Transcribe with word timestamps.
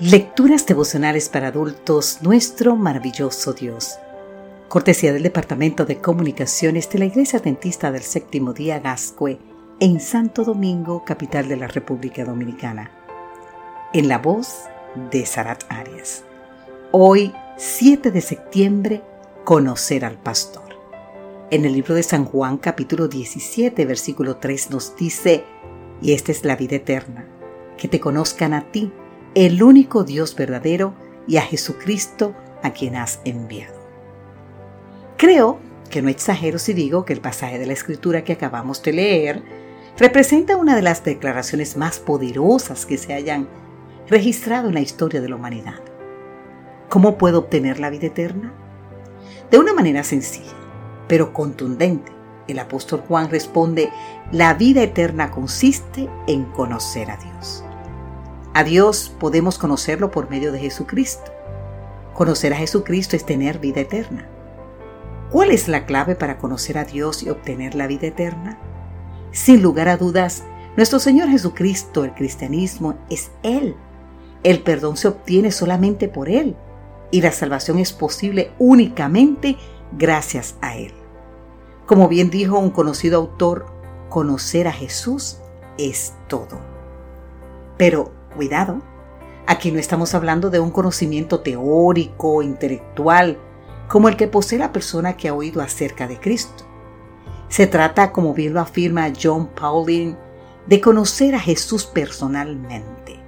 Lecturas 0.00 0.66
devocionales 0.66 1.28
para 1.28 1.48
adultos, 1.48 2.18
nuestro 2.20 2.74
maravilloso 2.74 3.52
Dios. 3.52 3.96
Cortesía 4.66 5.12
del 5.12 5.22
Departamento 5.22 5.84
de 5.84 6.00
Comunicaciones 6.00 6.90
de 6.90 6.98
la 6.98 7.04
Iglesia 7.04 7.38
Adventista 7.38 7.92
del 7.92 8.02
Séptimo 8.02 8.52
Día 8.52 8.80
Gascue 8.80 9.38
en 9.78 10.00
Santo 10.00 10.42
Domingo, 10.42 11.04
capital 11.04 11.46
de 11.46 11.58
la 11.58 11.68
República 11.68 12.24
Dominicana. 12.24 12.90
En 13.92 14.08
la 14.08 14.18
voz 14.18 14.64
de 15.12 15.24
Sarat 15.26 15.62
Arias. 15.68 16.24
Hoy, 16.90 17.32
7 17.56 18.10
de 18.10 18.20
septiembre, 18.20 19.02
conocer 19.44 20.04
al 20.04 20.18
pastor. 20.18 20.74
En 21.52 21.64
el 21.64 21.72
libro 21.72 21.94
de 21.94 22.02
San 22.02 22.24
Juan, 22.24 22.56
capítulo 22.56 23.06
17, 23.06 23.84
versículo 23.84 24.38
3, 24.38 24.72
nos 24.72 24.96
dice, 24.96 25.44
y 26.02 26.14
esta 26.14 26.32
es 26.32 26.44
la 26.44 26.56
vida 26.56 26.74
eterna, 26.74 27.28
que 27.78 27.86
te 27.86 28.00
conozcan 28.00 28.54
a 28.54 28.72
ti 28.72 28.90
el 29.34 29.62
único 29.62 30.04
Dios 30.04 30.36
verdadero 30.36 30.94
y 31.26 31.38
a 31.38 31.42
Jesucristo 31.42 32.34
a 32.62 32.70
quien 32.70 32.96
has 32.96 33.20
enviado. 33.24 33.74
Creo 35.16 35.58
que 35.90 36.02
no 36.02 36.08
exagero 36.08 36.58
si 36.58 36.72
digo 36.72 37.04
que 37.04 37.12
el 37.12 37.20
pasaje 37.20 37.58
de 37.58 37.66
la 37.66 37.72
escritura 37.72 38.24
que 38.24 38.32
acabamos 38.32 38.82
de 38.82 38.92
leer 38.92 39.42
representa 39.98 40.56
una 40.56 40.76
de 40.76 40.82
las 40.82 41.04
declaraciones 41.04 41.76
más 41.76 41.98
poderosas 41.98 42.86
que 42.86 42.98
se 42.98 43.12
hayan 43.12 43.48
registrado 44.08 44.68
en 44.68 44.74
la 44.74 44.80
historia 44.80 45.20
de 45.20 45.28
la 45.28 45.36
humanidad. 45.36 45.80
¿Cómo 46.88 47.18
puedo 47.18 47.40
obtener 47.40 47.80
la 47.80 47.90
vida 47.90 48.06
eterna? 48.06 48.52
De 49.50 49.58
una 49.58 49.72
manera 49.72 50.04
sencilla, 50.04 50.52
pero 51.08 51.32
contundente, 51.32 52.12
el 52.46 52.58
apóstol 52.58 53.02
Juan 53.08 53.30
responde, 53.30 53.90
la 54.30 54.54
vida 54.54 54.82
eterna 54.82 55.30
consiste 55.30 56.08
en 56.26 56.44
conocer 56.44 57.10
a 57.10 57.16
Dios. 57.16 57.64
A 58.56 58.62
Dios 58.62 59.12
podemos 59.18 59.58
conocerlo 59.58 60.12
por 60.12 60.30
medio 60.30 60.52
de 60.52 60.60
Jesucristo. 60.60 61.32
Conocer 62.14 62.52
a 62.52 62.56
Jesucristo 62.56 63.16
es 63.16 63.26
tener 63.26 63.58
vida 63.58 63.80
eterna. 63.80 64.28
¿Cuál 65.32 65.50
es 65.50 65.66
la 65.66 65.86
clave 65.86 66.14
para 66.14 66.38
conocer 66.38 66.78
a 66.78 66.84
Dios 66.84 67.24
y 67.24 67.30
obtener 67.30 67.74
la 67.74 67.88
vida 67.88 68.06
eterna? 68.06 68.60
Sin 69.32 69.60
lugar 69.60 69.88
a 69.88 69.96
dudas, 69.96 70.44
nuestro 70.76 71.00
Señor 71.00 71.30
Jesucristo, 71.30 72.04
el 72.04 72.14
cristianismo, 72.14 72.94
es 73.10 73.32
Él. 73.42 73.74
El 74.44 74.62
perdón 74.62 74.96
se 74.96 75.08
obtiene 75.08 75.50
solamente 75.50 76.06
por 76.06 76.28
Él 76.28 76.54
y 77.10 77.22
la 77.22 77.32
salvación 77.32 77.80
es 77.80 77.92
posible 77.92 78.52
únicamente 78.60 79.56
gracias 79.98 80.54
a 80.60 80.76
Él. 80.76 80.92
Como 81.86 82.06
bien 82.06 82.30
dijo 82.30 82.56
un 82.60 82.70
conocido 82.70 83.18
autor, 83.18 83.66
conocer 84.10 84.68
a 84.68 84.72
Jesús 84.72 85.38
es 85.76 86.14
todo. 86.28 86.60
Pero 87.76 88.12
Cuidado, 88.34 88.82
aquí 89.46 89.70
no 89.70 89.78
estamos 89.78 90.14
hablando 90.14 90.50
de 90.50 90.58
un 90.58 90.70
conocimiento 90.70 91.40
teórico, 91.40 92.42
intelectual, 92.42 93.38
como 93.88 94.08
el 94.08 94.16
que 94.16 94.26
posee 94.26 94.58
la 94.58 94.72
persona 94.72 95.16
que 95.16 95.28
ha 95.28 95.34
oído 95.34 95.62
acerca 95.62 96.08
de 96.08 96.18
Cristo. 96.18 96.64
Se 97.48 97.68
trata, 97.68 98.10
como 98.10 98.34
bien 98.34 98.54
lo 98.54 98.60
afirma 98.60 99.12
John 99.20 99.46
Pauline, 99.48 100.16
de 100.66 100.80
conocer 100.80 101.36
a 101.36 101.40
Jesús 101.40 101.84
personalmente, 101.84 103.20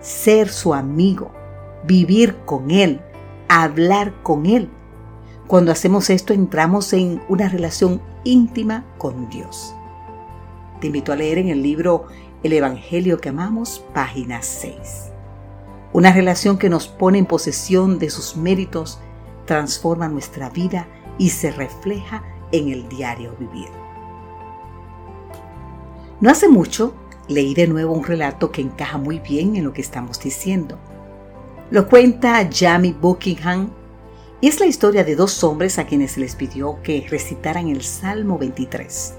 ser 0.00 0.50
su 0.50 0.74
amigo, 0.74 1.30
vivir 1.84 2.36
con 2.44 2.70
Él, 2.70 3.00
hablar 3.48 4.22
con 4.22 4.44
Él. 4.44 4.68
Cuando 5.46 5.72
hacemos 5.72 6.10
esto 6.10 6.34
entramos 6.34 6.92
en 6.92 7.22
una 7.28 7.48
relación 7.48 8.02
íntima 8.24 8.84
con 8.98 9.30
Dios. 9.30 9.74
Te 10.80 10.88
invito 10.88 11.12
a 11.12 11.16
leer 11.16 11.38
en 11.38 11.48
el 11.48 11.62
libro 11.62 12.06
el 12.42 12.52
Evangelio 12.52 13.18
que 13.18 13.30
amamos, 13.30 13.84
página 13.94 14.42
6. 14.42 14.76
Una 15.92 16.12
relación 16.12 16.58
que 16.58 16.68
nos 16.68 16.86
pone 16.86 17.18
en 17.18 17.26
posesión 17.26 17.98
de 17.98 18.10
sus 18.10 18.36
méritos, 18.36 19.00
transforma 19.46 20.08
nuestra 20.08 20.50
vida 20.50 20.86
y 21.18 21.30
se 21.30 21.50
refleja 21.50 22.22
en 22.52 22.68
el 22.68 22.88
diario 22.88 23.34
vivir. 23.38 23.68
No 26.20 26.30
hace 26.30 26.48
mucho 26.48 26.94
leí 27.28 27.54
de 27.54 27.66
nuevo 27.66 27.94
un 27.94 28.04
relato 28.04 28.52
que 28.52 28.60
encaja 28.60 28.98
muy 28.98 29.18
bien 29.18 29.56
en 29.56 29.64
lo 29.64 29.72
que 29.72 29.80
estamos 29.80 30.20
diciendo. 30.20 30.78
Lo 31.70 31.88
cuenta 31.88 32.48
Jamie 32.52 32.92
Buckingham 32.92 33.70
y 34.40 34.48
es 34.48 34.60
la 34.60 34.66
historia 34.66 35.02
de 35.02 35.16
dos 35.16 35.42
hombres 35.42 35.78
a 35.78 35.86
quienes 35.86 36.12
se 36.12 36.20
les 36.20 36.36
pidió 36.36 36.80
que 36.82 37.06
recitaran 37.08 37.68
el 37.68 37.82
Salmo 37.82 38.38
23. 38.38 39.14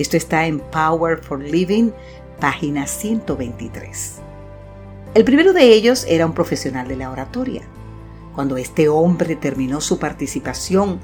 Esto 0.00 0.16
está 0.16 0.46
en 0.46 0.60
Power 0.60 1.18
for 1.18 1.38
Living, 1.38 1.90
página 2.40 2.86
123. 2.86 4.16
El 5.12 5.24
primero 5.24 5.52
de 5.52 5.74
ellos 5.74 6.06
era 6.08 6.24
un 6.24 6.32
profesional 6.32 6.88
de 6.88 6.96
la 6.96 7.10
oratoria. 7.10 7.60
Cuando 8.34 8.56
este 8.56 8.88
hombre 8.88 9.36
terminó 9.36 9.82
su 9.82 9.98
participación, 9.98 11.00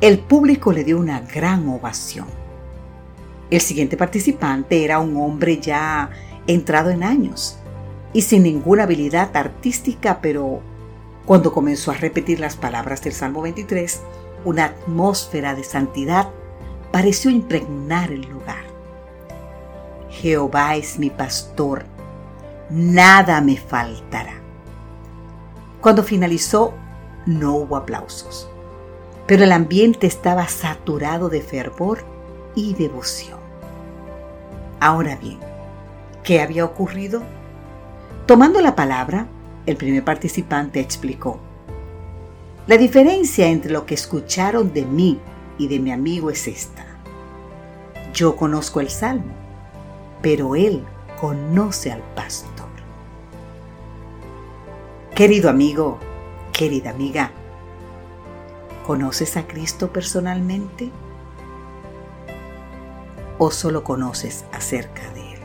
el 0.00 0.18
público 0.18 0.72
le 0.72 0.82
dio 0.82 0.98
una 0.98 1.20
gran 1.20 1.68
ovación. 1.68 2.26
El 3.48 3.60
siguiente 3.60 3.96
participante 3.96 4.82
era 4.82 4.98
un 4.98 5.16
hombre 5.18 5.60
ya 5.60 6.10
entrado 6.48 6.90
en 6.90 7.04
años 7.04 7.58
y 8.12 8.22
sin 8.22 8.42
ninguna 8.42 8.82
habilidad 8.82 9.36
artística, 9.36 10.18
pero 10.20 10.62
cuando 11.26 11.52
comenzó 11.52 11.92
a 11.92 11.94
repetir 11.94 12.40
las 12.40 12.56
palabras 12.56 13.04
del 13.04 13.12
Salmo 13.12 13.42
23, 13.42 14.00
una 14.44 14.64
atmósfera 14.64 15.54
de 15.54 15.62
santidad 15.62 16.28
pareció 16.96 17.30
impregnar 17.30 18.10
el 18.10 18.22
lugar. 18.22 18.64
Jehová 20.08 20.76
es 20.76 20.98
mi 20.98 21.10
pastor, 21.10 21.84
nada 22.70 23.42
me 23.42 23.58
faltará. 23.58 24.40
Cuando 25.82 26.02
finalizó, 26.02 26.72
no 27.26 27.54
hubo 27.54 27.76
aplausos, 27.76 28.48
pero 29.26 29.44
el 29.44 29.52
ambiente 29.52 30.06
estaba 30.06 30.48
saturado 30.48 31.28
de 31.28 31.42
fervor 31.42 32.02
y 32.54 32.72
devoción. 32.72 33.40
Ahora 34.80 35.16
bien, 35.16 35.38
¿qué 36.24 36.40
había 36.40 36.64
ocurrido? 36.64 37.22
Tomando 38.24 38.62
la 38.62 38.74
palabra, 38.74 39.26
el 39.66 39.76
primer 39.76 40.02
participante 40.02 40.80
explicó, 40.80 41.40
la 42.66 42.78
diferencia 42.78 43.48
entre 43.48 43.70
lo 43.70 43.84
que 43.84 43.92
escucharon 43.92 44.72
de 44.72 44.86
mí 44.86 45.20
y 45.58 45.68
de 45.68 45.78
mi 45.78 45.92
amigo 45.92 46.30
es 46.30 46.48
esta. 46.48 46.85
Yo 48.16 48.34
conozco 48.34 48.80
el 48.80 48.88
Salmo, 48.88 49.34
pero 50.22 50.56
él 50.56 50.82
conoce 51.20 51.92
al 51.92 52.00
pastor. 52.14 52.64
Querido 55.14 55.50
amigo, 55.50 55.98
querida 56.50 56.92
amiga, 56.92 57.30
¿conoces 58.86 59.36
a 59.36 59.46
Cristo 59.46 59.92
personalmente? 59.92 60.90
¿O 63.36 63.50
solo 63.50 63.84
conoces 63.84 64.46
acerca 64.50 65.02
de 65.12 65.34
Él? 65.34 65.40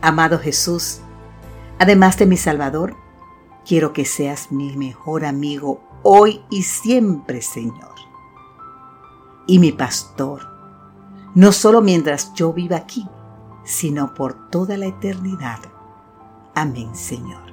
Amado 0.00 0.38
Jesús, 0.38 1.00
además 1.80 2.18
de 2.18 2.26
mi 2.26 2.36
Salvador, 2.36 2.94
quiero 3.66 3.92
que 3.92 4.04
seas 4.04 4.52
mi 4.52 4.76
mejor 4.76 5.24
amigo 5.24 5.80
hoy 6.04 6.44
y 6.50 6.62
siempre, 6.62 7.42
Señor 7.42 7.93
y 9.46 9.58
mi 9.58 9.72
pastor, 9.72 10.48
no 11.34 11.52
solo 11.52 11.80
mientras 11.80 12.32
yo 12.34 12.52
viva 12.52 12.76
aquí, 12.76 13.06
sino 13.64 14.14
por 14.14 14.50
toda 14.50 14.76
la 14.76 14.86
eternidad. 14.86 15.60
Amén, 16.54 16.94
Señor. 16.94 17.43